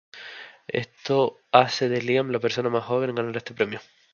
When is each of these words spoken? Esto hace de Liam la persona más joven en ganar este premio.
Esto 0.67 1.37
hace 1.51 1.87
de 1.87 2.01
Liam 2.01 2.31
la 2.31 2.39
persona 2.39 2.71
más 2.71 2.85
joven 2.85 3.11
en 3.11 3.15
ganar 3.17 3.37
este 3.37 3.53
premio. 3.53 3.79